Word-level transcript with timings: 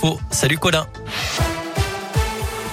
l'info. 0.00 0.18
Salut 0.30 0.58
Colin. 0.58 0.99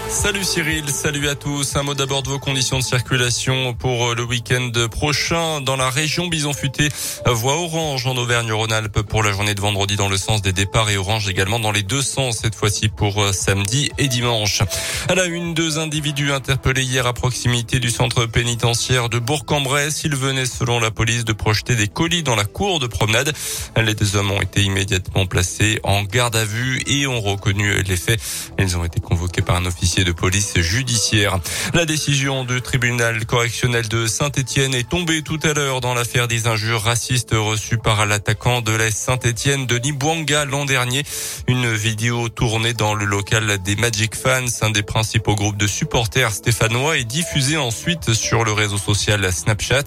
Salut 0.10 0.46
Cyril, 0.46 0.88
salut 0.90 1.28
à 1.28 1.36
tous. 1.36 1.76
Un 1.76 1.84
mot 1.84 1.94
d'abord 1.94 2.24
de 2.24 2.30
vos 2.30 2.40
conditions 2.40 2.80
de 2.80 2.84
circulation 2.84 3.74
pour 3.74 4.16
le 4.16 4.24
week-end 4.24 4.72
prochain 4.90 5.60
dans 5.60 5.76
la 5.76 5.90
région 5.90 6.28
Bison 6.28 6.54
Futé. 6.54 6.88
Voie 7.26 7.58
orange 7.58 8.08
en 8.08 8.16
Auvergne-Rhône-Alpes 8.16 9.02
pour 9.02 9.22
la 9.22 9.34
journée 9.34 9.54
de 9.54 9.60
vendredi 9.60 9.98
dans 9.98 10.08
le 10.08 10.18
sens 10.18 10.42
des 10.42 10.54
départs 10.54 10.90
et 10.90 10.98
orange 10.98 11.28
également 11.28 11.60
dans 11.60 11.74
les 11.74 11.84
deux 11.84 12.02
sens 12.02 12.40
cette 12.42 12.56
fois-ci 12.56 12.88
pour 12.88 13.22
euh, 13.22 13.34
samedi 13.34 13.92
et 13.98 14.08
dimanche. 14.08 14.62
À 15.10 15.16
la 15.16 15.26
une, 15.26 15.54
deux 15.54 15.78
individus 15.78 16.32
interpellés 16.32 16.84
hier 16.84 17.06
à 17.06 17.14
proximité 17.14 17.80
du 17.80 17.90
centre 17.90 18.26
pénitentiaire 18.26 19.10
de 19.10 19.20
Bourg-en-Bresse. 19.20 20.06
Ils 20.06 20.16
venaient 20.16 20.46
selon 20.46 20.80
la 20.80 20.90
police 20.90 21.26
de 21.26 21.34
projeter 21.34 21.76
des 21.76 21.90
colis 21.90 22.24
dans 22.24 22.36
la 22.36 22.46
cour 22.46 22.80
de 22.80 22.88
promenade. 22.88 23.34
Les 23.76 23.94
deux 23.94 24.16
hommes 24.16 24.32
ont 24.32 24.42
été 24.42 24.62
immédiatement 24.62 25.26
placés 25.26 25.80
en 25.84 26.04
garde 26.04 26.36
à 26.38 26.46
vue 26.46 26.82
et 26.88 27.08
ont 27.08 27.22
reconnu 27.22 27.84
les 27.84 27.98
faits. 27.98 28.22
Ils 28.58 28.78
ont 28.78 28.86
été 28.86 29.02
convoqués 29.02 29.42
par 29.42 29.58
un 29.58 29.66
officier 29.66 29.97
de 30.04 30.12
police 30.12 30.60
judiciaire. 30.60 31.40
La 31.74 31.86
décision 31.86 32.44
du 32.44 32.62
tribunal 32.62 33.26
correctionnel 33.26 33.88
de 33.88 34.08
Saint-Etienne 34.08 34.74
est 34.74 34.90
tombée 34.90 35.22
tout 35.22 35.40
à 35.44 35.54
l'heure 35.54 35.82
dans 35.82 35.94
l'affaire 35.94 36.28
des 36.28 36.48
injures 36.48 36.82
racistes 36.82 37.34
reçues 37.34 37.78
par 37.78 38.06
l'attaquant 38.06 38.62
de 38.62 38.72
l'Est 38.72 38.98
Saint-Etienne, 38.98 39.66
Denis 39.66 39.92
Bouanga, 39.92 40.46
l'an 40.46 40.66
dernier. 40.66 41.04
Une 41.48 41.74
vidéo 41.74 42.30
tournée 42.30 42.74
dans 42.74 42.94
le 42.94 43.06
local 43.06 43.58
des 43.64 43.76
Magic 43.76 44.16
Fans, 44.16 44.46
un 44.62 44.70
des 44.70 44.84
principaux 44.84 45.36
groupes 45.36 45.58
de 45.58 45.68
supporters 45.68 46.32
stéphanois, 46.32 46.98
est 46.98 47.04
diffusée 47.04 47.58
ensuite 47.58 48.14
sur 48.14 48.44
le 48.44 48.52
réseau 48.52 48.78
social 48.78 49.32
Snapchat. 49.32 49.84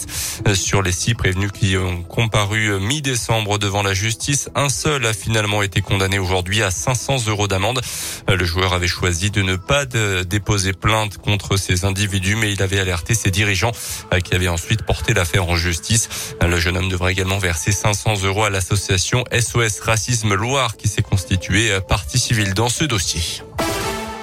Sur 0.54 0.82
les 0.82 0.92
six 0.92 1.14
prévenus 1.14 1.52
qui 1.52 1.76
ont 1.76 2.02
comparu 2.02 2.78
mi-décembre 2.80 3.58
devant 3.58 3.82
la 3.82 3.94
justice, 3.94 4.50
un 4.54 4.68
seul 4.68 5.06
a 5.06 5.12
finalement 5.12 5.62
été 5.62 5.80
condamné 5.80 6.18
aujourd'hui 6.18 6.62
à 6.62 6.70
500 6.70 7.26
euros 7.28 7.48
d'amende. 7.48 7.80
Le 8.28 8.44
joueur 8.44 8.72
avait 8.72 8.88
choisi 8.88 9.30
de 9.30 9.42
ne 9.42 9.56
pas 9.56 9.86
déposé 10.24 10.72
plainte 10.72 11.18
contre 11.18 11.56
ces 11.56 11.84
individus, 11.84 12.36
mais 12.36 12.52
il 12.52 12.62
avait 12.62 12.80
alerté 12.80 13.14
ses 13.14 13.30
dirigeants 13.30 13.72
euh, 14.12 14.20
qui 14.20 14.34
avaient 14.34 14.48
ensuite 14.48 14.82
porté 14.82 15.14
l'affaire 15.14 15.48
en 15.48 15.56
justice. 15.56 16.08
Le 16.40 16.58
jeune 16.58 16.76
homme 16.76 16.88
devrait 16.88 17.12
également 17.12 17.38
verser 17.38 17.72
500 17.72 18.22
euros 18.24 18.44
à 18.44 18.50
l'association 18.50 19.24
SOS 19.32 19.80
Racisme 19.80 20.34
Loire 20.34 20.76
qui 20.76 20.88
s'est 20.88 21.02
constituée 21.02 21.72
euh, 21.72 21.80
partie 21.80 22.18
civile 22.18 22.54
dans 22.54 22.68
ce 22.68 22.84
dossier. 22.84 23.42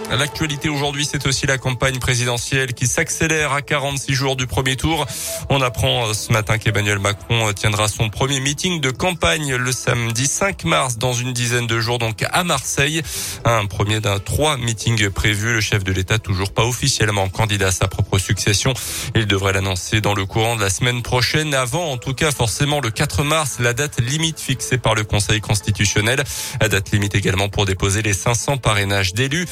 L'actualité 0.09 0.69
aujourd'hui, 0.69 1.05
c'est 1.05 1.27
aussi 1.27 1.45
la 1.47 1.57
campagne 1.57 1.99
présidentielle 1.99 2.73
qui 2.73 2.87
s'accélère 2.87 3.51
à 3.51 3.61
46 3.61 4.13
jours 4.13 4.35
du 4.37 4.47
premier 4.47 4.77
tour. 4.77 5.05
On 5.49 5.61
apprend 5.61 6.07
euh, 6.07 6.13
ce 6.13 6.31
matin 6.31 6.57
qu'Emmanuel 6.57 6.99
Macron 6.99 7.49
euh, 7.49 7.51
tiendra 7.51 7.89
son 7.89 8.09
premier 8.09 8.39
meeting 8.39 8.79
de 8.79 8.89
campagne 8.89 9.55
le 9.55 9.71
samedi 9.73 10.25
5 10.25 10.63
mars 10.63 10.97
dans 10.97 11.11
une 11.11 11.33
dizaine 11.33 11.67
de 11.67 11.79
jours, 11.81 11.99
donc 11.99 12.23
à 12.31 12.45
Marseille. 12.45 13.03
Un 13.43 13.65
premier 13.65 13.99
d'un 13.99 14.19
trois 14.19 14.55
meetings 14.55 15.09
prévus. 15.09 15.53
Le 15.53 15.61
chef 15.61 15.83
de 15.83 15.91
l'État 15.91 16.19
toujours 16.19 16.51
pas 16.51 16.63
officiellement 16.63 17.27
candidat 17.27 17.67
à 17.67 17.71
sa 17.71 17.89
propre 17.89 18.17
succession. 18.17 18.73
Il 19.13 19.27
devrait 19.27 19.53
l'annoncer 19.53 19.99
dans 19.99 20.13
le 20.13 20.25
courant 20.25 20.55
de 20.55 20.61
la 20.61 20.69
semaine 20.69 21.03
prochaine. 21.03 21.53
Avant, 21.53 21.91
en 21.91 21.97
tout 21.97 22.13
cas, 22.13 22.31
forcément 22.31 22.79
le 22.79 22.91
4 22.91 23.23
mars, 23.23 23.57
la 23.59 23.73
date 23.73 23.99
limite 23.99 24.39
fixée 24.39 24.77
par 24.77 24.95
le 24.95 25.03
Conseil 25.03 25.41
constitutionnel. 25.41 26.23
La 26.61 26.69
date 26.69 26.91
limite 26.91 27.13
également 27.13 27.49
pour 27.49 27.65
déposer 27.65 28.01
les 28.01 28.13
500 28.13 28.57
parrainages 28.57 29.13
d'élus. 29.13 29.45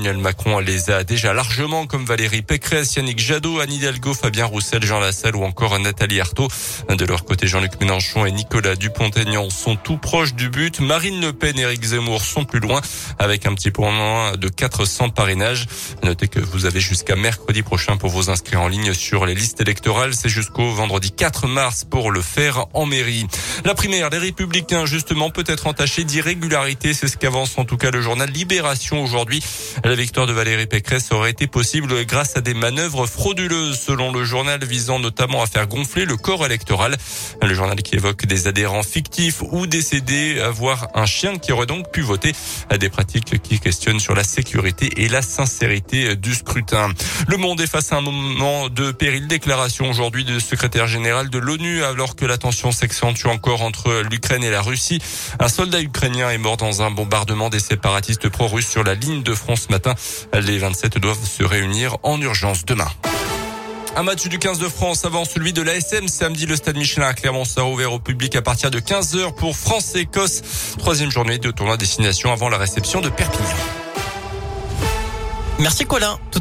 Macron 0.00 0.58
les 0.58 0.90
a 0.90 1.04
déjà 1.04 1.34
largement, 1.34 1.86
comme 1.86 2.04
Valérie 2.04 2.42
Pécresse, 2.42 2.96
Yannick 2.96 3.18
Jadot, 3.18 3.60
Anne 3.60 3.72
Hidalgo, 3.72 4.14
Fabien 4.14 4.46
Roussel, 4.46 4.84
Jean 4.84 4.98
Lassalle 4.98 5.36
ou 5.36 5.44
encore 5.44 5.78
Nathalie 5.78 6.20
Arthaud. 6.20 6.48
De 6.88 7.04
leur 7.04 7.24
côté, 7.24 7.46
Jean-Luc 7.46 7.80
Mélenchon 7.80 8.24
et 8.24 8.32
Nicolas 8.32 8.76
Dupont-Aignan 8.76 9.50
sont 9.50 9.76
tout 9.76 9.98
proches 9.98 10.34
du 10.34 10.48
but. 10.48 10.80
Marine 10.80 11.20
Le 11.20 11.32
Pen 11.32 11.58
et 11.58 11.62
Éric 11.62 11.84
Zemmour 11.84 12.22
sont 12.22 12.44
plus 12.44 12.60
loin, 12.60 12.80
avec 13.18 13.46
un 13.46 13.54
petit 13.54 13.70
point 13.70 13.90
moins 13.90 14.32
de 14.36 14.48
400 14.48 15.10
parrainages. 15.10 15.66
Notez 16.02 16.28
que 16.28 16.40
vous 16.40 16.64
avez 16.64 16.80
jusqu'à 16.80 17.16
mercredi 17.16 17.62
prochain 17.62 17.96
pour 17.96 18.10
vous 18.10 18.30
inscrire 18.30 18.62
en 18.62 18.68
ligne 18.68 18.94
sur 18.94 19.26
les 19.26 19.34
listes 19.34 19.60
électorales. 19.60 20.14
C'est 20.14 20.30
jusqu'au 20.30 20.72
vendredi 20.72 21.12
4 21.12 21.46
mars 21.46 21.84
pour 21.84 22.10
le 22.10 22.22
faire 22.22 22.66
en 22.72 22.86
mairie. 22.86 23.26
La 23.64 23.74
primaire, 23.74 24.08
les 24.10 24.18
Républicains, 24.18 24.86
justement, 24.86 25.30
peut 25.30 25.44
être 25.46 25.66
entachée 25.66 26.04
d'irrégularité. 26.04 26.94
C'est 26.94 27.08
ce 27.08 27.16
qu'avance 27.16 27.58
en 27.58 27.64
tout 27.64 27.76
cas 27.76 27.90
le 27.90 28.00
journal 28.00 28.30
Libération 28.30 29.02
aujourd'hui. 29.02 29.42
La 29.90 29.96
victoire 29.96 30.28
de 30.28 30.32
Valérie 30.32 30.68
Pécresse 30.68 31.10
aurait 31.10 31.32
été 31.32 31.48
possible 31.48 32.06
grâce 32.06 32.36
à 32.36 32.40
des 32.40 32.54
manœuvres 32.54 33.08
frauduleuses, 33.08 33.76
selon 33.76 34.12
le 34.12 34.22
journal 34.22 34.64
visant 34.64 35.00
notamment 35.00 35.42
à 35.42 35.48
faire 35.48 35.66
gonfler 35.66 36.04
le 36.04 36.16
corps 36.16 36.46
électoral. 36.46 36.96
Le 37.42 37.52
journal 37.52 37.82
qui 37.82 37.96
évoque 37.96 38.24
des 38.24 38.46
adhérents 38.46 38.84
fictifs 38.84 39.42
ou 39.42 39.66
décédés, 39.66 40.40
voire 40.52 40.86
un 40.94 41.06
chien 41.06 41.38
qui 41.38 41.50
aurait 41.50 41.66
donc 41.66 41.90
pu 41.90 42.02
voter 42.02 42.30
à 42.68 42.78
des 42.78 42.88
pratiques 42.88 43.42
qui 43.42 43.58
questionnent 43.58 43.98
sur 43.98 44.14
la 44.14 44.22
sécurité 44.22 44.92
et 45.02 45.08
la 45.08 45.22
sincérité 45.22 46.14
du 46.14 46.36
scrutin. 46.36 46.90
Le 47.26 47.36
monde 47.36 47.60
est 47.60 47.66
face 47.66 47.92
à 47.92 47.96
un 47.96 48.00
moment 48.00 48.68
de 48.68 48.92
péril. 48.92 49.26
Déclaration 49.26 49.90
aujourd'hui 49.90 50.22
du 50.22 50.38
secrétaire 50.38 50.86
général 50.86 51.30
de 51.30 51.38
l'ONU 51.38 51.82
alors 51.82 52.14
que 52.14 52.26
la 52.26 52.38
tension 52.38 52.70
s'accentue 52.70 53.26
encore 53.26 53.62
entre 53.62 54.02
l'Ukraine 54.08 54.44
et 54.44 54.50
la 54.50 54.62
Russie. 54.62 55.02
Un 55.40 55.48
soldat 55.48 55.80
ukrainien 55.80 56.30
est 56.30 56.38
mort 56.38 56.58
dans 56.58 56.80
un 56.80 56.92
bombardement 56.92 57.50
des 57.50 57.58
séparatistes 57.58 58.28
pro-russes 58.28 58.68
sur 58.68 58.84
la 58.84 58.94
ligne 58.94 59.24
de 59.24 59.34
France 59.34 59.68
les 60.34 60.58
27 60.58 60.98
doivent 60.98 61.26
se 61.26 61.44
réunir 61.44 61.96
en 62.02 62.20
urgence 62.20 62.64
demain. 62.64 62.88
Un 63.96 64.04
match 64.04 64.28
du 64.28 64.38
15 64.38 64.58
de 64.58 64.68
France 64.68 65.04
avant 65.04 65.24
celui 65.24 65.52
de 65.52 65.62
l'ASM. 65.62 66.06
Samedi, 66.06 66.46
le 66.46 66.54
stade 66.54 66.76
Michelin 66.76 67.08
à 67.08 67.14
Clermont 67.14 67.44
sera 67.44 67.66
ouvert 67.66 67.92
au 67.92 67.98
public 67.98 68.36
à 68.36 68.42
partir 68.42 68.70
de 68.70 68.78
15h 68.78 69.34
pour 69.34 69.56
France-Écosse. 69.56 70.42
Troisième 70.78 71.10
journée 71.10 71.38
de 71.38 71.50
tournoi 71.50 71.76
destination 71.76 72.32
avant 72.32 72.48
la 72.48 72.56
réception 72.56 73.00
de 73.00 73.08
Perpignan. 73.08 73.48
Merci 75.58 75.84
Colin. 75.84 76.18